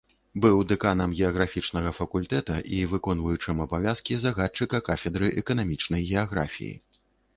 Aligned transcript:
Быў 0.43 0.61
дэканам 0.69 1.11
геаграфічнага 1.17 1.91
факультэта 1.97 2.55
і 2.77 2.81
выконваючым 2.93 3.61
абавязкі 3.69 4.19
загадчыка 4.25 4.77
кафедры 4.91 5.27
эканамічнай 5.43 6.01
геаграфіі. 6.11 6.73